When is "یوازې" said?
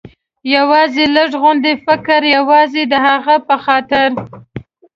0.55-1.03, 2.35-2.81